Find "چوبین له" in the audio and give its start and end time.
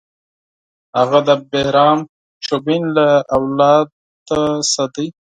2.45-3.07